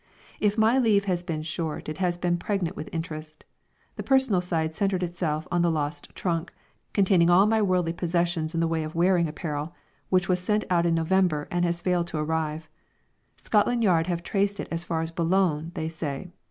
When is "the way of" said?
8.61-8.95